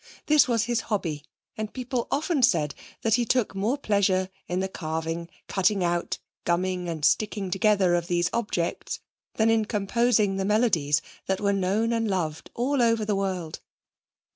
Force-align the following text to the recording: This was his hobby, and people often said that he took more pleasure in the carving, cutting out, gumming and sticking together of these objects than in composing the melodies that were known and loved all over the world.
This 0.25 0.47
was 0.47 0.63
his 0.63 0.81
hobby, 0.89 1.21
and 1.55 1.71
people 1.71 2.07
often 2.09 2.41
said 2.41 2.73
that 3.03 3.13
he 3.13 3.23
took 3.23 3.53
more 3.53 3.77
pleasure 3.77 4.31
in 4.47 4.59
the 4.59 4.67
carving, 4.67 5.29
cutting 5.47 5.83
out, 5.83 6.17
gumming 6.43 6.89
and 6.89 7.05
sticking 7.05 7.51
together 7.51 7.93
of 7.93 8.07
these 8.07 8.27
objects 8.33 8.99
than 9.35 9.51
in 9.51 9.65
composing 9.65 10.37
the 10.37 10.43
melodies 10.45 11.03
that 11.27 11.39
were 11.39 11.53
known 11.53 11.93
and 11.93 12.09
loved 12.09 12.49
all 12.55 12.81
over 12.81 13.05
the 13.05 13.15
world. 13.15 13.59